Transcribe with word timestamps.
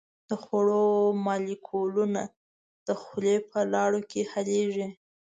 د 0.29 0.31
خوړو 0.43 0.87
مالیکولونه 1.25 2.21
د 2.87 2.89
خولې 3.01 3.35
په 3.49 3.59
لاړو 3.73 3.99
کې 4.09 4.21
حلیږي. 4.31 4.87